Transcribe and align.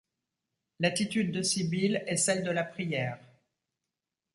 L'attitude 0.79 1.31
de 1.31 1.43
Sybille 1.43 2.03
est 2.07 2.17
celle 2.17 2.43
de 2.43 2.49
la 2.49 2.63
prière. 2.63 3.19